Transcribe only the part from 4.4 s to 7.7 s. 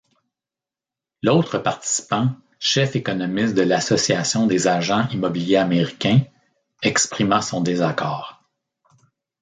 des agents immobiliers américains, exprima son